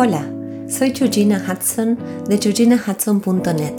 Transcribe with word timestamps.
Hola, 0.00 0.30
soy 0.68 0.94
Georgina 0.94 1.44
Hudson 1.44 1.98
de 2.28 2.38
georginahudson.net. 2.38 3.74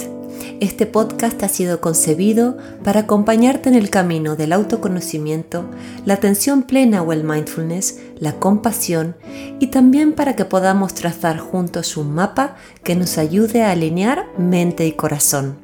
Este 0.60 0.86
podcast 0.86 1.42
ha 1.44 1.48
sido 1.48 1.80
concebido 1.80 2.58
para 2.84 3.00
acompañarte 3.00 3.70
en 3.70 3.76
el 3.76 3.90
camino 3.90 4.36
del 4.36 4.52
autoconocimiento, 4.52 5.70
la 6.04 6.16
atención 6.16 6.64
plena 6.64 7.04
o 7.04 7.14
el 7.14 7.24
mindfulness, 7.24 8.02
la 8.20 8.34
compasión 8.34 9.16
y 9.62 9.68
también 9.68 10.12
para 10.12 10.36
que 10.36 10.44
podamos 10.44 10.94
trazar 10.94 11.40
juntos 11.40 11.96
un 11.96 12.14
mapa 12.14 12.58
que 12.84 12.98
nos 12.98 13.18
ayude 13.18 13.64
a 13.64 13.72
alinear 13.72 14.26
mente 14.38 14.86
y 14.86 14.92
corazón. 14.92 15.56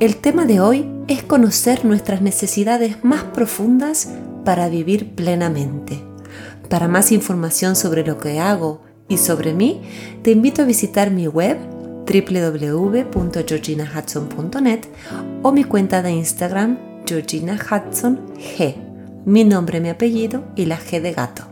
El 0.00 0.16
tema 0.16 0.44
de 0.44 0.60
hoy 0.60 0.86
es 1.06 1.22
conocer 1.22 1.86
nuestras 1.86 2.20
necesidades 2.20 3.02
más 3.04 3.22
profundas 3.24 4.10
para 4.44 4.68
vivir 4.68 5.14
plenamente. 5.14 6.04
Para 6.68 6.88
más 6.88 7.10
información 7.10 7.74
sobre 7.74 8.04
lo 8.04 8.18
que 8.18 8.38
hago, 8.38 8.86
y 9.08 9.16
sobre 9.16 9.54
mí, 9.54 9.80
te 10.22 10.32
invito 10.32 10.60
a 10.62 10.66
visitar 10.66 11.10
mi 11.10 11.26
web 11.26 11.56
www.georginahudson.net 12.06 14.80
o 15.42 15.52
mi 15.52 15.64
cuenta 15.64 16.02
de 16.02 16.12
Instagram 16.12 16.78
Georgina 17.06 17.54
Hudson 17.54 18.34
G, 18.36 18.74
mi 19.24 19.44
nombre, 19.44 19.80
mi 19.80 19.88
apellido 19.88 20.44
y 20.56 20.66
la 20.66 20.78
G 20.78 21.00
de 21.00 21.12
gato. 21.12 21.44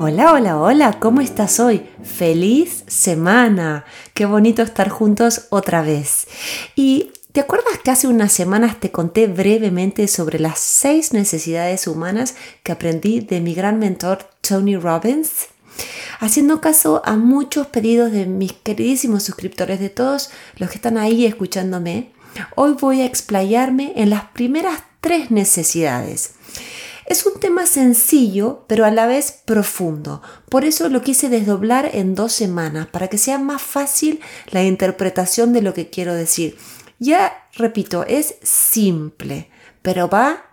Hola, 0.00 0.32
hola, 0.32 0.60
hola, 0.60 1.00
¿cómo 1.00 1.20
estás 1.20 1.58
hoy? 1.58 1.84
¡Feliz 2.04 2.84
semana! 2.86 3.84
Qué 4.14 4.26
bonito 4.26 4.62
estar 4.62 4.90
juntos 4.90 5.48
otra 5.50 5.82
vez. 5.82 6.28
Y 6.76 7.10
¿Te 7.32 7.40
acuerdas 7.40 7.78
que 7.84 7.90
hace 7.90 8.08
unas 8.08 8.32
semanas 8.32 8.80
te 8.80 8.90
conté 8.90 9.26
brevemente 9.26 10.08
sobre 10.08 10.38
las 10.38 10.58
seis 10.58 11.12
necesidades 11.12 11.86
humanas 11.86 12.34
que 12.62 12.72
aprendí 12.72 13.20
de 13.20 13.42
mi 13.42 13.54
gran 13.54 13.78
mentor 13.78 14.30
Tony 14.40 14.76
Robbins? 14.76 15.48
Haciendo 16.20 16.62
caso 16.62 17.02
a 17.04 17.16
muchos 17.16 17.66
pedidos 17.66 18.12
de 18.12 18.24
mis 18.24 18.54
queridísimos 18.54 19.24
suscriptores, 19.24 19.78
de 19.78 19.90
todos 19.90 20.30
los 20.56 20.70
que 20.70 20.76
están 20.76 20.96
ahí 20.96 21.26
escuchándome, 21.26 22.12
hoy 22.54 22.72
voy 22.80 23.02
a 23.02 23.04
explayarme 23.04 23.92
en 23.96 24.08
las 24.08 24.24
primeras 24.30 24.82
tres 25.02 25.30
necesidades. 25.30 26.32
Es 27.04 27.24
un 27.24 27.40
tema 27.40 27.66
sencillo, 27.66 28.64
pero 28.66 28.84
a 28.84 28.90
la 28.90 29.06
vez 29.06 29.32
profundo. 29.44 30.22
Por 30.50 30.64
eso 30.64 30.88
lo 30.88 31.02
quise 31.02 31.28
desdoblar 31.28 31.90
en 31.94 32.14
dos 32.14 32.32
semanas, 32.32 32.86
para 32.86 33.08
que 33.08 33.16
sea 33.16 33.38
más 33.38 33.62
fácil 33.62 34.20
la 34.50 34.62
interpretación 34.62 35.52
de 35.52 35.62
lo 35.62 35.72
que 35.72 35.88
quiero 35.88 36.14
decir. 36.14 36.58
Ya, 36.98 37.48
repito, 37.54 38.04
es 38.04 38.36
simple, 38.42 39.50
pero 39.82 40.08
va 40.08 40.44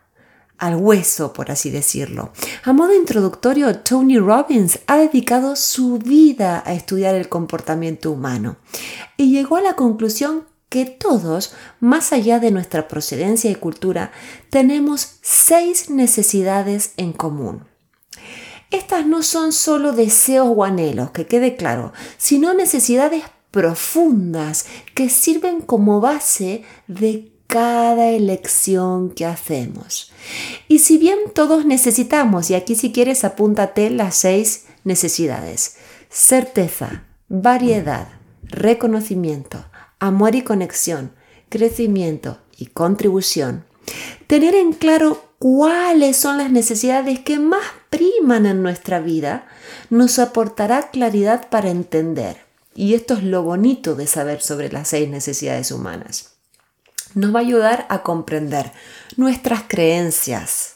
al 0.57 0.75
hueso, 0.75 1.33
por 1.33 1.51
así 1.51 1.69
decirlo. 1.69 2.31
A 2.63 2.73
modo 2.73 2.93
introductorio, 2.93 3.79
Tony 3.79 4.17
Robbins 4.17 4.79
ha 4.87 4.97
dedicado 4.97 5.55
su 5.55 5.97
vida 5.97 6.63
a 6.65 6.73
estudiar 6.73 7.15
el 7.15 7.29
comportamiento 7.29 8.11
humano 8.11 8.57
y 9.17 9.31
llegó 9.31 9.57
a 9.57 9.61
la 9.61 9.75
conclusión 9.75 10.45
que 10.69 10.85
todos, 10.85 11.53
más 11.79 12.11
allá 12.11 12.39
de 12.39 12.51
nuestra 12.51 12.87
procedencia 12.87 13.49
y 13.49 13.55
cultura, 13.55 14.11
tenemos 14.49 15.17
seis 15.21 15.89
necesidades 15.89 16.93
en 16.97 17.13
común. 17.13 17.65
Estas 18.71 19.05
no 19.05 19.23
son 19.23 19.53
solo 19.53 19.93
deseos 19.93 20.49
o 20.53 20.63
anhelos, 20.63 21.11
que 21.11 21.27
quede 21.27 21.55
claro, 21.55 21.93
sino 22.17 22.53
necesidades 22.53 23.23
profundas 23.55 24.65
que 24.93 25.07
sirven 25.07 25.61
como 25.61 26.01
base 26.01 26.63
de 26.89 27.31
cada 27.47 28.09
elección 28.09 29.11
que 29.11 29.25
hacemos. 29.25 30.11
Y 30.67 30.79
si 30.79 30.97
bien 30.97 31.17
todos 31.33 31.65
necesitamos, 31.65 32.49
y 32.49 32.55
aquí 32.55 32.75
si 32.75 32.91
quieres 32.91 33.23
apúntate 33.23 33.89
las 33.91 34.15
seis 34.15 34.65
necesidades, 34.83 35.77
certeza, 36.09 37.05
variedad, 37.29 38.09
reconocimiento, 38.43 39.63
amor 39.99 40.35
y 40.35 40.41
conexión, 40.41 41.13
crecimiento 41.47 42.39
y 42.57 42.65
contribución, 42.65 43.63
tener 44.27 44.53
en 44.53 44.73
claro 44.73 45.23
cuáles 45.39 46.17
son 46.17 46.39
las 46.39 46.51
necesidades 46.51 47.21
que 47.21 47.39
más 47.39 47.63
priman 47.89 48.47
en 48.47 48.61
nuestra 48.61 48.99
vida 48.99 49.47
nos 49.89 50.19
aportará 50.19 50.89
claridad 50.91 51.49
para 51.49 51.69
entender 51.69 52.44
y 52.75 52.93
esto 52.93 53.15
es 53.15 53.23
lo 53.23 53.41
bonito 53.41 53.95
de 53.95 54.05
saber 54.05 54.41
sobre 54.41 54.69
las 54.69 54.89
seis 54.89 55.09
necesidades 55.09 55.71
humanas. 55.71 56.33
Nos 57.13 57.33
va 57.33 57.39
a 57.39 57.43
ayudar 57.43 57.85
a 57.89 58.03
comprender 58.03 58.73
nuestras 59.15 59.63
creencias, 59.67 60.75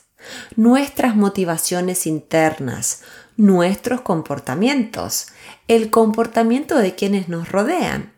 nuestras 0.55 1.17
motivaciones 1.17 2.07
internas, 2.07 3.01
nuestros 3.35 4.01
comportamientos, 4.01 5.27
el 5.67 5.89
comportamiento 5.89 6.77
de 6.77 6.95
quienes 6.95 7.27
nos 7.27 7.51
rodean. 7.51 8.13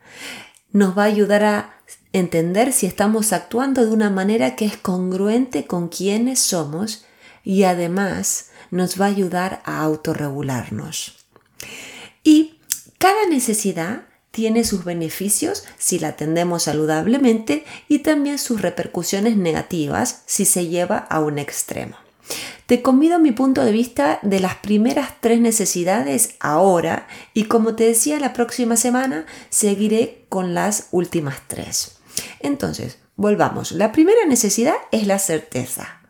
Nos 0.71 0.95
va 0.95 1.03
a 1.03 1.07
ayudar 1.07 1.43
a 1.43 1.75
entender 2.13 2.73
si 2.73 2.85
estamos 2.85 3.33
actuando 3.33 3.83
de 3.83 3.91
una 3.91 4.11
manera 4.11 4.55
que 4.55 4.65
es 4.65 4.77
congruente 4.77 5.65
con 5.65 5.87
quienes 5.87 6.39
somos 6.39 7.05
y 7.43 7.63
además 7.63 8.51
nos 8.69 9.01
va 9.01 9.05
a 9.05 9.09
ayudar 9.09 9.61
a 9.65 9.81
autorregularnos. 9.81 11.17
Y 12.23 12.60
cada 13.01 13.25
necesidad 13.25 14.03
tiene 14.29 14.63
sus 14.63 14.85
beneficios 14.85 15.65
si 15.79 15.97
la 15.97 16.09
atendemos 16.09 16.63
saludablemente 16.63 17.65
y 17.87 17.99
también 17.99 18.37
sus 18.37 18.61
repercusiones 18.61 19.35
negativas 19.37 20.21
si 20.27 20.45
se 20.45 20.67
lleva 20.67 20.99
a 20.99 21.19
un 21.19 21.39
extremo. 21.39 21.97
Te 22.67 22.83
convido 22.83 23.17
mi 23.17 23.31
punto 23.31 23.65
de 23.65 23.71
vista 23.71 24.19
de 24.21 24.39
las 24.39 24.53
primeras 24.57 25.19
tres 25.19 25.41
necesidades 25.41 26.35
ahora 26.39 27.07
y 27.33 27.45
como 27.45 27.75
te 27.75 27.85
decía 27.85 28.19
la 28.19 28.33
próxima 28.33 28.75
semana 28.75 29.25
seguiré 29.49 30.27
con 30.29 30.53
las 30.53 30.87
últimas 30.91 31.41
tres. 31.47 31.97
Entonces, 32.39 32.99
volvamos. 33.15 33.71
La 33.71 33.91
primera 33.91 34.27
necesidad 34.27 34.75
es 34.91 35.07
la 35.07 35.17
certeza. 35.17 36.03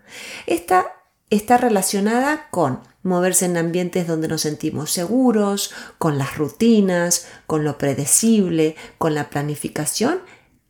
Esta 0.45 0.91
está 1.29 1.55
relacionada 1.55 2.49
con 2.51 2.81
moverse 3.03 3.45
en 3.45 3.57
ambientes 3.57 4.07
donde 4.07 4.27
nos 4.27 4.41
sentimos 4.41 4.91
seguros, 4.91 5.71
con 5.97 6.17
las 6.17 6.37
rutinas, 6.37 7.27
con 7.47 7.63
lo 7.63 7.77
predecible, 7.77 8.75
con 8.97 9.15
la 9.15 9.29
planificación 9.29 10.21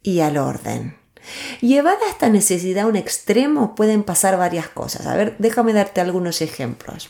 y 0.03 0.21
al 0.21 0.37
orden. 0.37 0.97
Llevada 1.61 1.99
esta 2.09 2.29
necesidad 2.29 2.85
a 2.85 2.87
un 2.87 2.95
extremo 2.95 3.75
pueden 3.75 4.03
pasar 4.03 4.37
varias 4.37 4.67
cosas. 4.67 5.05
A 5.05 5.15
ver, 5.15 5.35
déjame 5.37 5.73
darte 5.73 6.01
algunos 6.01 6.41
ejemplos. 6.41 7.09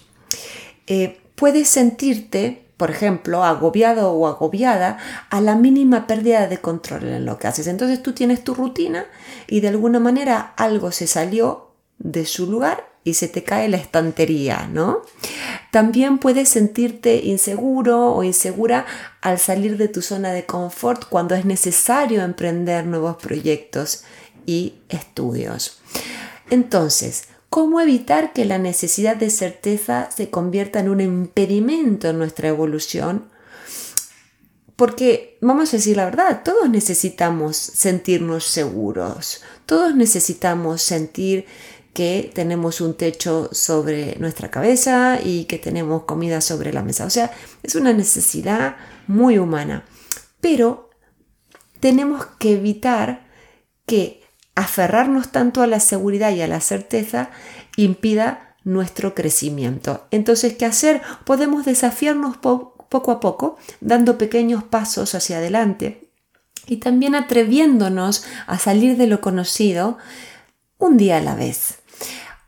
Eh, 0.88 1.22
puedes 1.36 1.70
sentirte, 1.70 2.66
por 2.76 2.92
ejemplo, 2.92 3.44
agobiado 3.44 4.12
o 4.12 4.28
agobiada 4.28 4.98
a 5.30 5.40
la 5.40 5.56
mínima 5.56 6.08
pérdida 6.08 6.48
de 6.48 6.58
control 6.58 7.08
en 7.08 7.26
lo 7.26 7.38
que 7.38 7.48
haces. 7.48 7.68
Entonces 7.68 8.04
tú 8.04 8.14
tienes 8.14 8.44
tu 8.44 8.54
rutina 8.54 9.06
y 9.48 9.62
de 9.62 9.70
alguna 9.70 10.00
manera 10.00 10.54
algo 10.58 10.92
se 10.92 11.08
salió 11.08 11.72
de 12.00 12.26
su 12.26 12.48
lugar 12.52 12.91
y 13.04 13.16
se 13.16 13.28
te 13.28 13.44
cae 13.44 13.68
la 13.68 13.78
estantería, 13.78 14.70
¿no? 14.72 15.02
También 15.72 16.18
puedes 16.18 16.50
sentirte 16.50 17.16
inseguro 17.24 18.14
o 18.14 18.24
insegura 18.24 18.86
al 19.22 19.40
salir 19.40 19.78
de 19.78 19.88
tu 19.88 20.02
zona 20.02 20.32
de 20.32 20.46
confort 20.46 21.06
cuando 21.08 21.34
es 21.34 21.46
necesario 21.46 22.24
emprender 22.24 22.86
nuevos 22.86 23.18
proyectos 23.18 24.04
y 24.46 24.76
estudios. 24.90 25.82
Entonces, 26.50 27.24
¿cómo 27.50 27.80
evitar 27.80 28.34
que 28.34 28.46
la 28.46 28.58
necesidad 28.58 29.16
de 29.16 29.30
certeza 29.30 30.10
se 30.16 30.30
convierta 30.30 30.80
en 30.80 30.90
un 30.90 31.02
impedimento 31.02 32.10
en 32.10 32.18
nuestra 32.18 32.50
evolución? 32.50 33.30
Porque, 34.76 35.38
vamos 35.42 35.74
a 35.74 35.78
decir 35.78 35.96
la 35.96 36.06
verdad, 36.06 36.42
todos 36.44 36.70
necesitamos 36.70 37.56
sentirnos 37.56 38.46
seguros, 38.46 39.44
todos 39.66 39.96
necesitamos 39.96 40.82
sentir 40.82 41.46
que 41.94 42.32
tenemos 42.34 42.80
un 42.82 42.94
techo 42.94 43.50
sobre 43.52 44.16
nuestra 44.20 44.50
cabeza 44.50 45.20
y 45.24 45.46
que 45.46 45.58
tenemos 45.58 46.04
comida 46.04 46.42
sobre 46.42 46.72
la 46.72 46.84
mesa. 46.84 47.06
O 47.06 47.10
sea, 47.10 47.32
es 47.64 47.76
una 47.76 47.94
necesidad 47.94 48.78
muy 49.08 49.38
humana. 49.38 49.84
Pero 50.40 50.90
tenemos 51.80 52.26
que 52.40 52.54
evitar 52.54 53.28
que 53.86 54.24
aferrarnos 54.56 55.32
tanto 55.32 55.62
a 55.62 55.68
la 55.68 55.80
seguridad 55.80 56.32
y 56.32 56.42
a 56.42 56.48
la 56.48 56.62
certeza 56.62 57.30
impida 57.76 58.56
nuestro 58.64 59.16
crecimiento. 59.16 60.08
Entonces, 60.12 60.56
¿qué 60.56 60.66
hacer? 60.66 61.02
Podemos 61.26 61.66
desafiarnos 61.66 62.38
poco 62.38 63.12
a 63.12 63.20
poco, 63.20 63.58
dando 63.82 64.18
pequeños 64.18 64.64
pasos 64.64 65.16
hacia 65.16 65.38
adelante 65.38 66.10
y 66.68 66.78
también 66.78 67.16
atreviéndonos 67.16 68.26
a 68.48 68.60
salir 68.60 68.98
de 68.98 69.08
lo 69.08 69.20
conocido 69.20 69.98
un 70.78 70.98
día 70.98 71.18
a 71.18 71.22
la 71.22 71.36
vez. 71.36 71.81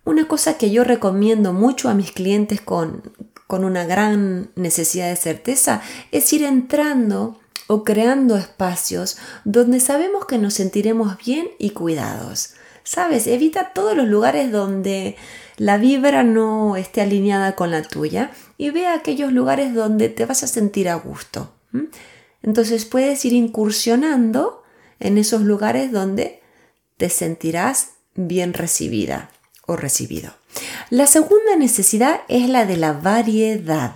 Una 0.05 0.27
cosa 0.27 0.57
que 0.57 0.69
yo 0.69 0.83
recomiendo 0.83 1.53
mucho 1.53 1.87
a 1.87 1.93
mis 1.93 2.11
clientes 2.11 2.59
con, 2.59 3.03
con 3.47 3.63
una 3.63 3.85
gran 3.85 4.51
necesidad 4.55 5.09
de 5.09 5.15
certeza 5.15 5.81
es 6.11 6.31
ir 6.33 6.43
entrando 6.43 7.39
o 7.67 7.85
creando 7.85 8.35
espacios 8.35 9.17
donde 9.45 9.79
sabemos 9.79 10.25
que 10.25 10.37
nos 10.37 10.55
sentiremos 10.55 11.17
bien 11.17 11.47
y 11.57 11.69
cuidados. 11.69 12.55
Sabes, 12.83 13.27
evita 13.27 13.71
todos 13.73 13.95
los 13.95 14.07
lugares 14.07 14.51
donde 14.51 15.15
la 15.55 15.77
vibra 15.77 16.23
no 16.23 16.75
esté 16.75 16.99
alineada 16.99 17.55
con 17.55 17.71
la 17.71 17.81
tuya 17.83 18.31
y 18.57 18.71
ve 18.71 18.87
aquellos 18.87 19.31
lugares 19.31 19.73
donde 19.73 20.09
te 20.09 20.25
vas 20.25 20.43
a 20.43 20.47
sentir 20.47 20.89
a 20.89 20.95
gusto. 20.95 21.53
Entonces 22.41 22.83
puedes 22.83 23.23
ir 23.23 23.31
incursionando 23.31 24.63
en 24.99 25.17
esos 25.17 25.43
lugares 25.43 25.93
donde 25.93 26.41
te 26.97 27.07
sentirás 27.09 27.91
bien 28.15 28.53
recibida 28.53 29.29
o 29.65 29.75
recibido. 29.75 30.33
La 30.89 31.07
segunda 31.07 31.55
necesidad 31.57 32.21
es 32.27 32.49
la 32.49 32.65
de 32.65 32.77
la 32.77 32.93
variedad. 32.93 33.93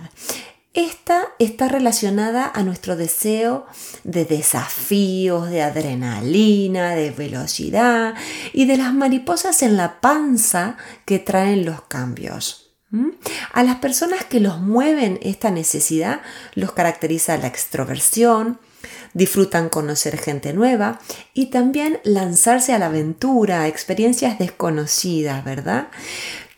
Esta 0.74 1.28
está 1.38 1.68
relacionada 1.68 2.50
a 2.54 2.62
nuestro 2.62 2.94
deseo 2.96 3.66
de 4.04 4.24
desafíos, 4.24 5.50
de 5.50 5.62
adrenalina, 5.62 6.94
de 6.94 7.10
velocidad 7.10 8.14
y 8.52 8.66
de 8.66 8.76
las 8.76 8.94
mariposas 8.94 9.62
en 9.62 9.76
la 9.76 10.00
panza 10.00 10.76
que 11.04 11.18
traen 11.18 11.64
los 11.64 11.82
cambios. 11.82 12.76
¿Mm? 12.90 13.08
A 13.52 13.62
las 13.64 13.76
personas 13.76 14.24
que 14.24 14.40
los 14.40 14.60
mueven 14.60 15.18
esta 15.22 15.50
necesidad 15.50 16.20
los 16.54 16.72
caracteriza 16.72 17.36
la 17.36 17.48
extroversión, 17.48 18.60
disfrutan 19.14 19.68
conocer 19.68 20.18
gente 20.18 20.52
nueva 20.52 20.98
y 21.34 21.46
también 21.46 22.00
lanzarse 22.04 22.72
a 22.72 22.78
la 22.78 22.86
aventura, 22.86 23.62
a 23.62 23.68
experiencias 23.68 24.38
desconocidas, 24.38 25.44
¿verdad? 25.44 25.88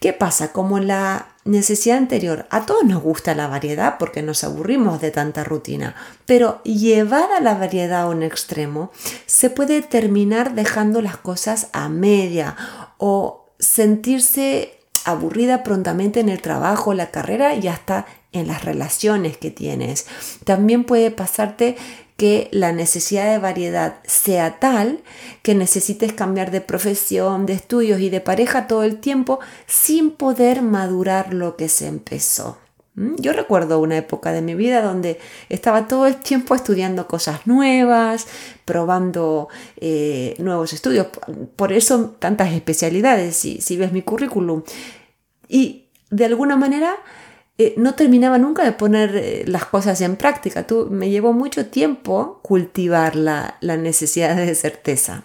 ¿Qué 0.00 0.14
pasa? 0.14 0.52
Como 0.52 0.78
la 0.78 1.28
necesidad 1.44 1.98
anterior, 1.98 2.46
a 2.50 2.64
todos 2.64 2.84
nos 2.84 3.02
gusta 3.02 3.34
la 3.34 3.48
variedad 3.48 3.96
porque 3.98 4.22
nos 4.22 4.44
aburrimos 4.44 5.00
de 5.00 5.10
tanta 5.10 5.44
rutina, 5.44 5.94
pero 6.24 6.62
llevada 6.62 7.40
la 7.40 7.54
variedad 7.54 8.02
a 8.02 8.06
un 8.06 8.22
extremo, 8.22 8.90
se 9.26 9.50
puede 9.50 9.82
terminar 9.82 10.54
dejando 10.54 11.02
las 11.02 11.18
cosas 11.18 11.68
a 11.72 11.90
media 11.90 12.56
o 12.96 13.46
sentirse 13.58 14.78
aburrida 15.04 15.62
prontamente 15.62 16.20
en 16.20 16.28
el 16.30 16.40
trabajo, 16.40 16.94
la 16.94 17.10
carrera 17.10 17.54
y 17.54 17.68
hasta 17.68 18.06
en 18.32 18.46
las 18.46 18.64
relaciones 18.64 19.36
que 19.36 19.50
tienes. 19.50 20.06
También 20.44 20.84
puede 20.84 21.10
pasarte 21.10 21.76
que 22.20 22.50
la 22.52 22.72
necesidad 22.72 23.32
de 23.32 23.38
variedad 23.38 23.94
sea 24.04 24.60
tal 24.60 25.00
que 25.42 25.54
necesites 25.54 26.12
cambiar 26.12 26.50
de 26.50 26.60
profesión, 26.60 27.46
de 27.46 27.54
estudios 27.54 27.98
y 27.98 28.10
de 28.10 28.20
pareja 28.20 28.66
todo 28.66 28.82
el 28.82 28.98
tiempo 29.00 29.40
sin 29.66 30.10
poder 30.10 30.60
madurar 30.60 31.32
lo 31.32 31.56
que 31.56 31.70
se 31.70 31.86
empezó. 31.86 32.58
¿Mm? 32.94 33.14
Yo 33.20 33.32
recuerdo 33.32 33.80
una 33.80 33.96
época 33.96 34.32
de 34.32 34.42
mi 34.42 34.54
vida 34.54 34.82
donde 34.82 35.18
estaba 35.48 35.88
todo 35.88 36.06
el 36.06 36.16
tiempo 36.16 36.54
estudiando 36.54 37.08
cosas 37.08 37.46
nuevas, 37.46 38.26
probando 38.66 39.48
eh, 39.78 40.34
nuevos 40.36 40.74
estudios, 40.74 41.06
por 41.56 41.72
eso 41.72 42.16
tantas 42.18 42.52
especialidades, 42.52 43.34
si, 43.34 43.62
si 43.62 43.78
ves 43.78 43.92
mi 43.92 44.02
currículum. 44.02 44.62
Y 45.48 45.86
de 46.10 46.26
alguna 46.26 46.56
manera 46.56 46.96
eh, 47.62 47.74
no 47.76 47.94
terminaba 47.94 48.38
nunca 48.38 48.64
de 48.64 48.72
poner 48.72 49.14
eh, 49.14 49.44
las 49.46 49.66
cosas 49.66 50.00
en 50.00 50.16
práctica. 50.16 50.66
Tú, 50.66 50.88
me 50.90 51.10
llevó 51.10 51.34
mucho 51.34 51.66
tiempo 51.66 52.40
cultivar 52.42 53.16
la, 53.16 53.58
necesidad 53.60 54.34
de 54.34 54.54
certeza. 54.54 55.24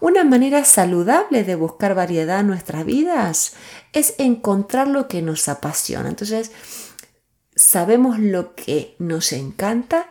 Una 0.00 0.24
manera 0.24 0.64
saludable 0.64 1.44
de 1.44 1.54
buscar 1.54 1.94
variedad 1.94 2.40
en 2.40 2.46
nuestras 2.46 2.86
vidas 2.86 3.52
es 3.92 4.14
encontrar 4.16 4.88
lo 4.88 5.06
que 5.06 5.20
nos 5.20 5.50
apasiona. 5.50 6.08
Entonces, 6.08 6.50
sabemos 7.54 8.18
lo 8.18 8.54
que 8.54 8.96
nos 8.98 9.34
encanta, 9.34 10.08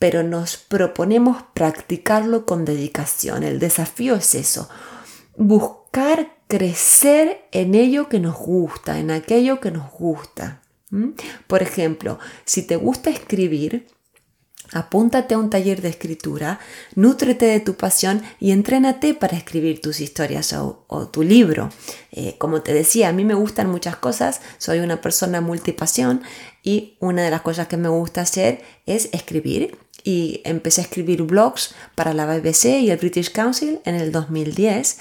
pero 0.00 0.24
nos 0.24 0.56
proponemos 0.56 1.44
practicarlo 1.54 2.44
con 2.44 2.64
dedicación. 2.64 3.44
El 3.44 3.60
desafío 3.60 4.16
es 4.16 4.34
eso, 4.34 4.68
buscar 5.36 6.38
crecer 6.48 7.46
en 7.52 7.76
ello 7.76 8.08
que 8.08 8.18
nos 8.18 8.36
gusta, 8.36 8.98
en 8.98 9.12
aquello 9.12 9.60
que 9.60 9.70
nos 9.70 9.88
gusta. 9.92 10.61
Por 11.46 11.62
ejemplo, 11.62 12.18
si 12.44 12.62
te 12.62 12.76
gusta 12.76 13.08
escribir, 13.08 13.86
apúntate 14.72 15.34
a 15.34 15.38
un 15.38 15.50
taller 15.50 15.80
de 15.80 15.88
escritura, 15.88 16.60
nútrete 16.94 17.46
de 17.46 17.60
tu 17.60 17.74
pasión 17.74 18.22
y 18.40 18.52
entrénate 18.52 19.14
para 19.14 19.36
escribir 19.36 19.80
tus 19.80 20.00
historias 20.00 20.52
o, 20.52 21.08
tu 21.12 21.22
libro. 21.22 21.70
Eh, 22.10 22.36
como 22.38 22.62
te 22.62 22.74
decía, 22.74 23.08
a 23.08 23.12
mí 23.12 23.24
me 23.24 23.34
gustan 23.34 23.70
muchas 23.70 23.96
cosas, 23.96 24.40
soy 24.58 24.80
una 24.80 25.00
persona 25.00 25.40
multipasión 25.40 26.22
y 26.62 26.96
una 27.00 27.22
de 27.22 27.30
las 27.30 27.42
cosas 27.42 27.68
que 27.68 27.76
me 27.76 27.88
gusta 27.88 28.22
hacer 28.22 28.62
es 28.86 29.08
escribir. 29.12 29.78
Y 30.04 30.40
empecé 30.44 30.80
a 30.80 30.84
escribir 30.84 31.22
blogs 31.22 31.76
para 31.94 32.12
la 32.12 32.26
BBC 32.26 32.80
y 32.80 32.90
el 32.90 32.98
British 32.98 33.30
Council 33.30 33.78
en 33.84 33.94
el 33.94 34.10
2010. 34.10 34.98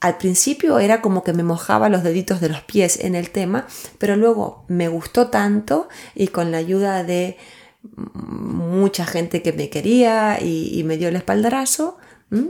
Al 0.00 0.16
principio 0.16 0.78
era 0.78 1.00
como 1.00 1.24
que 1.24 1.32
me 1.32 1.42
mojaba 1.42 1.88
los 1.88 2.04
deditos 2.04 2.40
de 2.40 2.48
los 2.48 2.62
pies 2.62 3.00
en 3.00 3.16
el 3.16 3.30
tema, 3.30 3.66
pero 3.98 4.16
luego 4.16 4.64
me 4.68 4.88
gustó 4.88 5.28
tanto 5.28 5.88
y 6.14 6.28
con 6.28 6.52
la 6.52 6.58
ayuda 6.58 7.02
de 7.02 7.36
mucha 7.82 9.06
gente 9.06 9.42
que 9.42 9.52
me 9.52 9.70
quería 9.70 10.38
y, 10.40 10.82
me 10.84 10.98
dio 10.98 11.08
el 11.08 11.16
espaldarazo, 11.16 11.96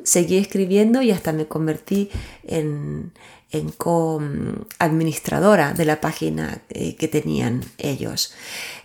seguí 0.03 0.37
escribiendo 0.37 1.03
y 1.03 1.11
hasta 1.11 1.33
me 1.33 1.47
convertí 1.47 2.11
en, 2.45 3.13
en 3.51 3.71
co-administradora 3.71 5.73
de 5.73 5.85
la 5.85 6.01
página 6.01 6.63
eh, 6.71 6.97
que 6.97 7.09
tenían 7.09 7.65
ellos. 7.79 8.35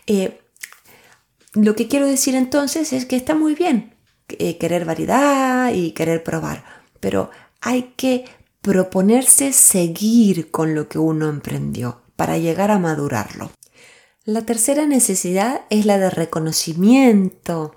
Eh, 0.07 0.39
lo 1.54 1.75
que 1.75 1.88
quiero 1.88 2.07
decir 2.07 2.36
entonces 2.36 2.94
es 2.94 3.06
que 3.06 3.16
está 3.16 3.36
muy 3.36 3.56
bien 3.56 3.94
eh, 4.30 4.57
querer 4.57 4.86
variedad 4.86 5.71
y 5.74 5.92
querer 5.92 6.24
probar, 6.24 6.63
pero 7.00 7.30
hay 7.62 7.94
que 7.95 8.25
proponerse 8.63 9.51
seguir 9.51 10.50
con 10.50 10.74
lo 10.74 10.88
que 10.88 10.98
uno 10.98 11.30
emprendió 11.30 12.01
para 12.15 12.38
llegar 12.38 12.71
a 12.71 12.80
madurarlo. 12.80 13.51
La 14.24 14.44
tercera 14.44 14.86
necesidad 14.86 15.62
es 15.69 15.86
la 15.86 16.00
de 16.00 16.10
reconocimiento. 16.10 17.75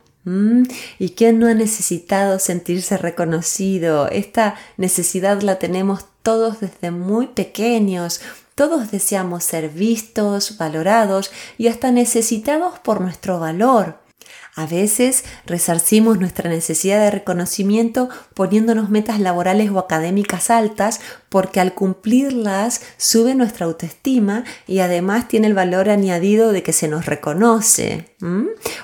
¿Y 0.98 1.10
quién 1.10 1.38
no 1.38 1.48
ha 1.48 1.54
necesitado 1.54 2.38
sentirse 2.38 2.96
reconocido? 2.96 4.08
Esta 4.08 4.54
necesidad 4.76 5.42
la 5.42 5.58
tenemos 5.58 6.06
todos 6.22 6.60
desde 6.60 6.92
muy 6.92 7.26
pequeños. 7.28 8.20
Todos 8.54 8.92
deseamos 8.92 9.42
ser 9.42 9.68
vistos, 9.68 10.56
valorados 10.56 11.32
y 11.58 11.66
hasta 11.66 11.90
necesitados 11.90 12.78
por 12.78 13.00
nuestro 13.00 13.40
valor. 13.40 14.05
A 14.54 14.66
veces 14.66 15.24
resarcimos 15.44 16.18
nuestra 16.18 16.48
necesidad 16.48 16.98
de 17.00 17.10
reconocimiento 17.10 18.08
poniéndonos 18.32 18.88
metas 18.88 19.20
laborales 19.20 19.70
o 19.70 19.78
académicas 19.78 20.48
altas 20.48 21.00
porque 21.28 21.60
al 21.60 21.74
cumplirlas 21.74 22.80
sube 22.96 23.34
nuestra 23.34 23.66
autoestima 23.66 24.44
y 24.66 24.78
además 24.78 25.28
tiene 25.28 25.48
el 25.48 25.54
valor 25.54 25.90
añadido 25.90 26.52
de 26.52 26.62
que 26.62 26.72
se 26.72 26.88
nos 26.88 27.04
reconoce. 27.04 28.16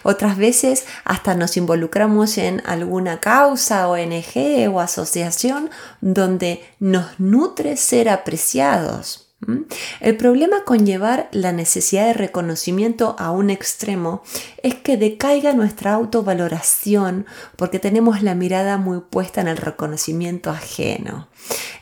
Otras 0.03 0.37
veces 0.37 0.85
hasta 1.05 1.35
nos 1.35 1.57
involucramos 1.57 2.37
en 2.37 2.63
alguna 2.67 3.21
causa, 3.21 3.89
ONG 3.89 4.69
o 4.71 4.81
asociación 4.81 5.71
donde 6.03 6.63
nos 6.79 7.19
nutre 7.19 7.79
ser 7.79 8.11
apreciados. 8.11 9.32
El 10.01 10.17
problema 10.17 10.65
con 10.65 10.87
llevar 10.87 11.29
la 11.33 11.53
necesidad 11.53 12.07
de 12.07 12.13
reconocimiento 12.13 13.17
a 13.19 13.33
un 13.33 13.51
extremo 13.51 14.23
es 14.63 14.77
que 14.77 14.97
decaiga 14.97 15.53
nuestra 15.53 15.95
autovaloración 15.95 17.27
porque 17.57 17.81
tenemos 17.81 18.23
la 18.23 18.37
mirada 18.37 18.79
muy 18.79 19.01
puesta 19.01 19.41
en 19.41 19.49
el 19.49 19.57
reconocimiento 19.57 20.51
ajeno. 20.51 21.29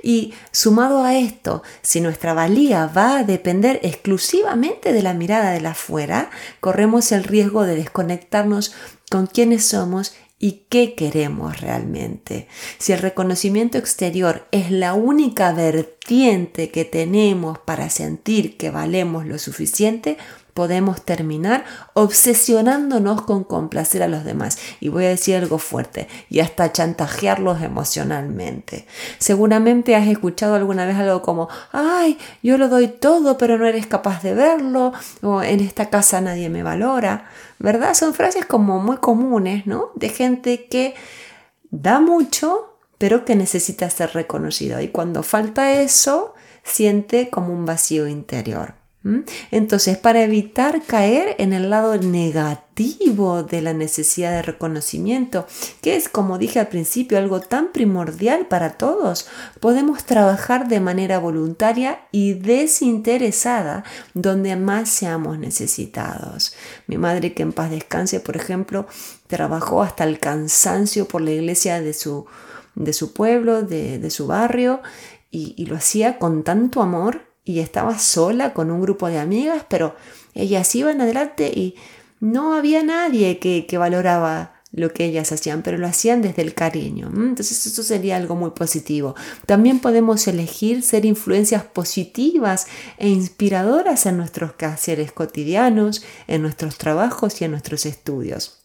Y 0.02 0.32
sumado 0.52 1.02
a 1.02 1.16
esto, 1.16 1.62
si 1.82 2.00
nuestra 2.00 2.32
valía 2.32 2.86
va 2.86 3.18
a 3.18 3.24
depender 3.24 3.78
exclusivamente 3.82 4.94
de 4.94 5.02
la 5.02 5.12
mirada 5.12 5.50
de 5.50 5.60
la 5.60 5.70
afuera, 5.70 6.30
corremos 6.60 7.12
el 7.12 7.24
riesgo 7.24 7.64
de 7.64 7.76
desconectarnos 7.76 8.74
con 9.10 9.26
quienes 9.26 9.66
somos 9.66 10.14
y 10.42 10.62
qué 10.70 10.94
queremos 10.94 11.60
realmente. 11.60 12.48
Si 12.78 12.92
el 12.92 12.98
reconocimiento 12.98 13.76
exterior 13.76 14.48
es 14.50 14.70
la 14.70 14.94
única 14.94 15.52
vertiente 15.52 16.70
que 16.70 16.86
tenemos 16.86 17.58
para 17.58 17.90
sentir 17.90 18.56
que 18.56 18.70
valemos 18.70 19.26
lo 19.26 19.38
suficiente, 19.38 20.16
podemos 20.54 21.02
terminar 21.04 21.64
obsesionándonos 21.94 23.22
con 23.22 23.44
complacer 23.44 24.02
a 24.02 24.08
los 24.08 24.24
demás. 24.24 24.58
Y 24.80 24.88
voy 24.88 25.06
a 25.06 25.10
decir 25.10 25.36
algo 25.36 25.58
fuerte, 25.58 26.08
y 26.28 26.40
hasta 26.40 26.72
chantajearlos 26.72 27.62
emocionalmente. 27.62 28.86
Seguramente 29.18 29.96
has 29.96 30.08
escuchado 30.08 30.54
alguna 30.54 30.86
vez 30.86 30.96
algo 30.96 31.22
como, 31.22 31.48
ay, 31.72 32.18
yo 32.42 32.58
lo 32.58 32.68
doy 32.68 32.88
todo, 32.88 33.38
pero 33.38 33.58
no 33.58 33.66
eres 33.66 33.86
capaz 33.86 34.22
de 34.22 34.34
verlo, 34.34 34.92
o 35.22 35.42
en 35.42 35.60
esta 35.60 35.90
casa 35.90 36.20
nadie 36.20 36.48
me 36.48 36.62
valora. 36.62 37.26
¿verdad? 37.60 37.94
Son 37.94 38.14
frases 38.14 38.46
como 38.46 38.80
muy 38.80 38.96
comunes, 38.96 39.66
¿no? 39.66 39.90
De 39.94 40.08
gente 40.08 40.66
que 40.66 40.94
da 41.70 42.00
mucho, 42.00 42.78
pero 42.98 43.24
que 43.24 43.36
necesita 43.36 43.88
ser 43.90 44.14
reconocido. 44.14 44.80
Y 44.80 44.88
cuando 44.88 45.22
falta 45.22 45.72
eso, 45.72 46.34
siente 46.64 47.28
como 47.28 47.52
un 47.52 47.66
vacío 47.66 48.08
interior. 48.08 48.79
Entonces, 49.50 49.96
para 49.96 50.22
evitar 50.22 50.82
caer 50.82 51.34
en 51.38 51.54
el 51.54 51.70
lado 51.70 51.96
negativo 51.96 53.42
de 53.42 53.62
la 53.62 53.72
necesidad 53.72 54.32
de 54.32 54.42
reconocimiento, 54.42 55.46
que 55.80 55.96
es, 55.96 56.10
como 56.10 56.36
dije 56.36 56.60
al 56.60 56.68
principio, 56.68 57.16
algo 57.16 57.40
tan 57.40 57.72
primordial 57.72 58.46
para 58.46 58.72
todos, 58.76 59.26
podemos 59.58 60.04
trabajar 60.04 60.68
de 60.68 60.80
manera 60.80 61.18
voluntaria 61.18 62.00
y 62.12 62.34
desinteresada 62.34 63.84
donde 64.12 64.54
más 64.56 64.90
seamos 64.90 65.38
necesitados. 65.38 66.54
Mi 66.86 66.98
madre, 66.98 67.32
que 67.32 67.42
en 67.42 67.54
paz 67.54 67.70
descanse, 67.70 68.20
por 68.20 68.36
ejemplo, 68.36 68.86
trabajó 69.28 69.82
hasta 69.82 70.04
el 70.04 70.18
cansancio 70.18 71.08
por 71.08 71.22
la 71.22 71.30
iglesia 71.30 71.80
de 71.80 71.94
su, 71.94 72.26
de 72.74 72.92
su 72.92 73.14
pueblo, 73.14 73.62
de, 73.62 74.10
su 74.10 74.26
barrio, 74.26 74.82
y 75.30 75.64
lo 75.66 75.76
hacía 75.76 76.18
con 76.18 76.42
tanto 76.42 76.82
amor 76.82 77.29
y 77.44 77.60
estaba 77.60 77.98
sola 77.98 78.52
con 78.52 78.70
un 78.70 78.80
grupo 78.80 79.08
de 79.08 79.18
amigas, 79.18 79.64
pero 79.68 79.96
ellas 80.34 80.74
iban 80.74 81.00
adelante 81.00 81.50
y 81.54 81.74
no 82.20 82.54
había 82.54 82.82
nadie 82.82 83.38
que, 83.38 83.78
valoraba 83.78 84.54
lo 84.72 84.92
que 84.92 85.06
ellas 85.06 85.32
hacían, 85.32 85.62
pero 85.62 85.78
lo 85.78 85.86
hacían 85.86 86.22
desde 86.22 86.42
el 86.42 86.54
cariño. 86.54 87.10
Entonces 87.12 87.66
eso 87.66 87.82
sería 87.82 88.16
algo 88.16 88.36
muy 88.36 88.50
positivo. 88.50 89.16
También 89.46 89.80
podemos 89.80 90.28
elegir 90.28 90.82
ser 90.82 91.04
influencias 91.06 91.64
positivas 91.64 92.66
e 92.98 93.08
inspiradoras 93.08 94.06
en 94.06 94.16
nuestros 94.16 94.52
quehaceres 94.52 95.10
cotidianos, 95.12 96.04
en 96.28 96.42
nuestros 96.42 96.76
trabajos 96.76 97.40
y 97.40 97.44
en 97.46 97.52
nuestros 97.52 97.86
estudios 97.86 98.59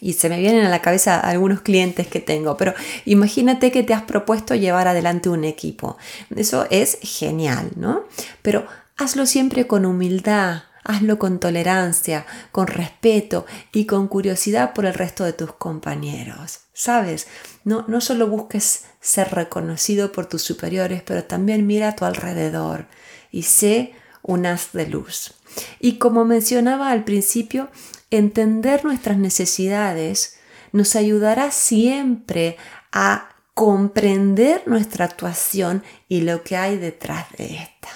y 0.00 0.14
se 0.14 0.28
me 0.28 0.38
vienen 0.38 0.64
a 0.64 0.70
la 0.70 0.82
cabeza 0.82 1.20
algunos 1.20 1.60
clientes 1.60 2.06
que 2.06 2.20
tengo, 2.20 2.56
pero 2.56 2.74
imagínate 3.04 3.70
que 3.70 3.82
te 3.82 3.94
has 3.94 4.02
propuesto 4.02 4.54
llevar 4.54 4.88
adelante 4.88 5.28
un 5.28 5.44
equipo. 5.44 5.96
Eso 6.34 6.66
es 6.70 6.98
genial, 7.02 7.70
¿no? 7.76 8.04
Pero 8.42 8.66
hazlo 8.96 9.26
siempre 9.26 9.66
con 9.66 9.86
humildad, 9.86 10.64
hazlo 10.84 11.18
con 11.18 11.40
tolerancia, 11.40 12.26
con 12.52 12.66
respeto 12.66 13.46
y 13.72 13.86
con 13.86 14.08
curiosidad 14.08 14.74
por 14.74 14.84
el 14.84 14.94
resto 14.94 15.24
de 15.24 15.32
tus 15.32 15.52
compañeros. 15.54 16.60
¿Sabes? 16.72 17.26
No, 17.64 17.84
no 17.88 18.00
solo 18.00 18.26
busques 18.26 18.84
ser 19.00 19.30
reconocido 19.32 20.12
por 20.12 20.26
tus 20.26 20.42
superiores, 20.42 21.02
pero 21.02 21.24
también 21.24 21.66
mira 21.66 21.88
a 21.88 21.96
tu 21.96 22.04
alrededor 22.04 22.86
y 23.30 23.42
sé 23.42 23.94
un 24.22 24.46
haz 24.46 24.72
de 24.72 24.86
luz. 24.86 25.34
Y 25.78 25.98
como 25.98 26.24
mencionaba 26.24 26.90
al 26.90 27.04
principio, 27.04 27.70
entender 28.18 28.84
nuestras 28.84 29.18
necesidades 29.18 30.36
nos 30.72 30.96
ayudará 30.96 31.50
siempre 31.50 32.56
a 32.92 33.30
comprender 33.54 34.62
nuestra 34.66 35.04
actuación 35.04 35.82
y 36.08 36.22
lo 36.22 36.42
que 36.42 36.56
hay 36.56 36.76
detrás 36.76 37.26
de 37.38 37.56
esta. 37.56 37.88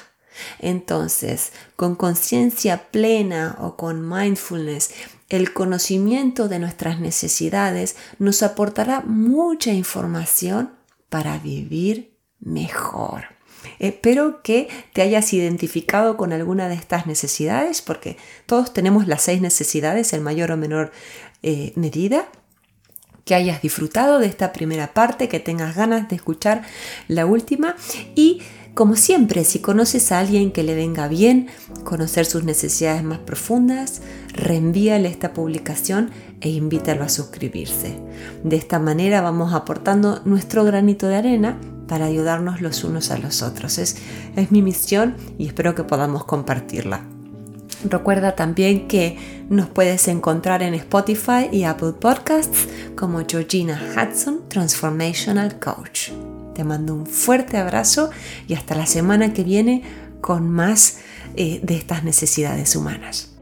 Entonces, 0.60 1.52
con 1.74 1.96
conciencia 1.96 2.90
plena 2.90 3.56
o 3.60 3.76
con 3.76 4.08
mindfulness, 4.08 4.90
el 5.28 5.52
conocimiento 5.52 6.48
de 6.48 6.58
nuestras 6.58 7.00
necesidades 7.00 7.96
nos 8.18 8.42
aportará 8.42 9.00
mucha 9.00 9.72
información 9.72 10.72
para 11.08 11.38
vivir 11.38 12.16
mejor. 12.38 13.37
Espero 13.78 14.42
que 14.42 14.68
te 14.92 15.02
hayas 15.02 15.32
identificado 15.32 16.16
con 16.16 16.32
alguna 16.32 16.68
de 16.68 16.74
estas 16.74 17.06
necesidades, 17.06 17.82
porque 17.82 18.16
todos 18.46 18.72
tenemos 18.72 19.06
las 19.06 19.22
seis 19.22 19.40
necesidades 19.40 20.12
en 20.12 20.22
mayor 20.22 20.52
o 20.52 20.56
menor 20.56 20.92
eh, 21.42 21.72
medida. 21.76 22.28
Que 23.24 23.34
hayas 23.34 23.60
disfrutado 23.60 24.20
de 24.20 24.26
esta 24.26 24.52
primera 24.52 24.94
parte, 24.94 25.28
que 25.28 25.38
tengas 25.38 25.76
ganas 25.76 26.08
de 26.08 26.16
escuchar 26.16 26.62
la 27.08 27.26
última 27.26 27.76
y 28.14 28.40
como 28.78 28.94
siempre, 28.94 29.42
si 29.42 29.58
conoces 29.58 30.12
a 30.12 30.20
alguien 30.20 30.52
que 30.52 30.62
le 30.62 30.76
venga 30.76 31.08
bien 31.08 31.48
conocer 31.82 32.24
sus 32.24 32.44
necesidades 32.44 33.02
más 33.02 33.18
profundas, 33.18 34.02
reenvíale 34.32 35.08
esta 35.08 35.32
publicación 35.32 36.12
e 36.40 36.50
invítalo 36.50 37.02
a 37.02 37.08
suscribirse. 37.08 37.98
De 38.44 38.54
esta 38.54 38.78
manera 38.78 39.20
vamos 39.20 39.52
aportando 39.52 40.22
nuestro 40.24 40.62
granito 40.62 41.08
de 41.08 41.16
arena 41.16 41.58
para 41.88 42.04
ayudarnos 42.04 42.60
los 42.60 42.84
unos 42.84 43.10
a 43.10 43.18
los 43.18 43.42
otros. 43.42 43.78
Es, 43.78 43.96
es 44.36 44.52
mi 44.52 44.62
misión 44.62 45.16
y 45.38 45.46
espero 45.46 45.74
que 45.74 45.84
podamos 45.84 46.24
compartirla. 46.24 47.02
Recuerda 47.84 48.34
también 48.34 48.88
que 48.88 49.16
nos 49.48 49.68
puedes 49.68 50.08
encontrar 50.08 50.62
en 50.62 50.74
Spotify 50.74 51.48
y 51.50 51.64
Apple 51.64 51.92
Podcasts 51.92 52.66
como 52.96 53.22
Georgina 53.26 53.80
Hudson 53.94 54.48
Transformational 54.48 55.58
Coach. 55.58 56.10
Te 56.54 56.64
mando 56.64 56.94
un 56.94 57.06
fuerte 57.06 57.56
abrazo 57.56 58.10
y 58.48 58.54
hasta 58.54 58.74
la 58.74 58.86
semana 58.86 59.32
que 59.32 59.44
viene 59.44 59.82
con 60.20 60.50
más 60.50 60.98
eh, 61.36 61.60
de 61.62 61.76
estas 61.76 62.02
necesidades 62.02 62.74
humanas. 62.74 63.37